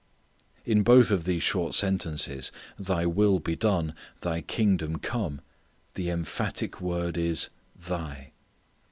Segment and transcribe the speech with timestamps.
[0.65, 5.41] In both of these short sentences, "Thy will be done," "Thy kingdom come,"
[5.93, 8.31] the emphatic word is "Thy."